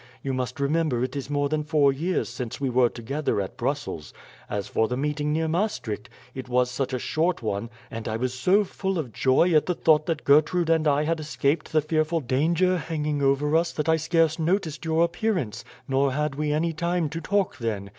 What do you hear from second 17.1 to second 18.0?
talk then.